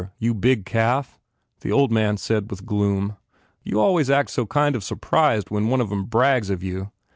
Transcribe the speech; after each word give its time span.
You 0.17 0.33
big 0.33 0.65
calf," 0.65 1.19
the 1.59 1.71
old 1.71 1.91
man 1.91 2.17
said 2.17 2.49
with 2.49 2.65
gloom, 2.65 3.17
"you 3.61 3.79
always 3.79 4.09
act 4.09 4.31
so 4.31 4.47
kind 4.47 4.75
of 4.75 4.83
surprised 4.83 5.51
when 5.51 5.67
one 5.67 5.79
of 5.79 5.91
em 5.91 6.05
brags 6.05 6.49
of 6.49 6.63
you. 6.63 6.89